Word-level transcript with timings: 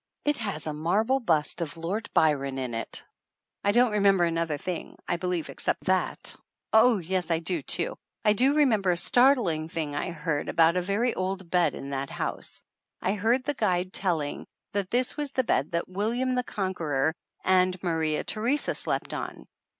It 0.25 0.39
has 0.39 0.65
a 0.65 0.73
marble 0.73 1.19
bust 1.19 1.61
of 1.61 1.77
Lord 1.77 2.09
Byron 2.15 2.57
in 2.57 2.73
it! 2.73 3.03
I 3.63 3.71
don't 3.71 3.91
remember 3.91 4.23
another 4.23 4.57
thing, 4.57 4.97
I 5.07 5.17
believe, 5.17 5.47
except 5.47 5.83
that! 5.85 6.35
Oh 6.73 6.97
yes, 6.97 7.29
I 7.29 7.37
do, 7.37 7.61
too! 7.61 7.95
I 8.25 8.33
do 8.33 8.55
remember 8.55 8.89
a 8.89 8.97
startling 8.97 9.69
thing 9.69 9.95
I 9.95 10.09
heard 10.09 10.49
about 10.49 10.75
a 10.75 10.81
very 10.81 11.13
old 11.13 11.51
bed 11.51 11.75
in 11.75 11.91
that 11.91 12.09
house. 12.09 12.63
I 12.99 13.13
heard 13.13 13.43
the 13.43 13.53
guide 13.53 13.93
telling 13.93 14.47
that 14.71 14.89
this 14.89 15.17
was 15.17 15.29
the 15.33 15.43
bed 15.43 15.69
that 15.73 15.87
William 15.87 16.31
the 16.31 16.41
Conqueror 16.43 17.13
and 17.43 17.77
Maria 17.83 18.23
Theresa 18.23 18.73
slept 18.73 19.13
on 19.13 19.45